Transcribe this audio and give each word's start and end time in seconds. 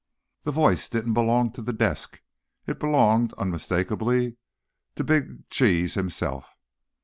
The 0.45 0.51
voice 0.51 0.89
didn't 0.89 1.13
belong 1.13 1.51
to 1.51 1.61
the 1.61 1.73
desk. 1.73 2.21
It 2.65 2.79
belonged, 2.79 3.33
unmistakably, 3.33 4.37
to 4.95 5.03
Big 5.03 5.47
Cheese 5.51 5.93
himself. 5.93 6.45